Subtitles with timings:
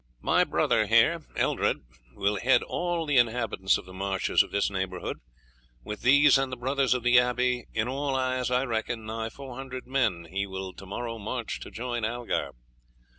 [0.23, 1.81] My brother here, Eldred,
[2.15, 5.19] will head all the inhabitants of the marshes of this neighbourhood.
[5.83, 9.55] With these and the brothers of the abbey, in all, as I reckon, nigh four
[9.55, 12.53] hundred men, he will to morrow march to join Algar."